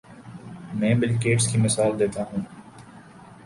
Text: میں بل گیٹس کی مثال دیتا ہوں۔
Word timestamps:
میں 0.73 0.93
بل 0.95 1.11
گیٹس 1.23 1.47
کی 1.47 1.57
مثال 1.57 1.99
دیتا 1.99 2.23
ہوں۔ 2.23 2.41